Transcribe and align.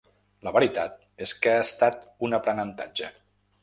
La 0.47 0.53
veritat 0.55 0.97
és 1.27 1.35
que 1.45 1.53
ha 1.53 1.61
estat 1.69 2.11
un 2.31 2.39
aprenentatge. 2.43 3.17